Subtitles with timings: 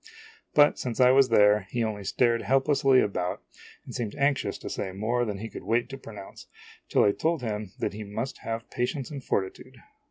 [0.55, 3.43] But, since I was there, he only stared helplessly about
[3.85, 6.47] and seemed anxious to say more than he could wait to pronounce,
[6.89, 9.75] till I told him that he must have patience and fortitude.